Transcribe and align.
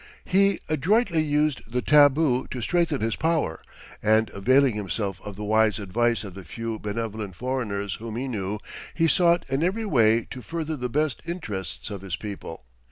He 0.25 0.57
adroitly 0.67 1.23
used 1.23 1.61
the 1.71 1.83
tabu 1.83 2.47
to 2.47 2.59
strengthen 2.61 3.01
his 3.01 3.15
power, 3.15 3.61
and 4.01 4.31
availing 4.31 4.73
himself 4.73 5.21
of 5.23 5.35
the 5.35 5.43
wise 5.43 5.77
advice 5.77 6.23
of 6.23 6.33
the 6.33 6.43
few 6.43 6.79
benevolent 6.79 7.35
foreigners 7.35 7.93
whom 7.93 8.15
he 8.15 8.27
knew, 8.27 8.57
he 8.95 9.07
sought 9.07 9.45
in 9.47 9.61
every 9.61 9.85
way 9.85 10.25
to 10.31 10.41
further 10.41 10.75
the 10.75 10.89
best 10.89 11.21
interests 11.27 11.91
of 11.91 12.01
his 12.01 12.15
people. 12.15 12.63